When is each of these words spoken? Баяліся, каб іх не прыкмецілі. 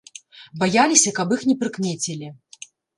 Баяліся, 0.63 1.15
каб 1.21 1.37
іх 1.37 1.41
не 1.53 1.57
прыкмецілі. 1.63 2.27